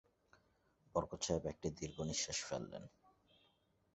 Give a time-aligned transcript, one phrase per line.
[0.95, 2.83] বরকত সাহেব একটি দীর্ঘনিঃশ্বাস ফেললেন।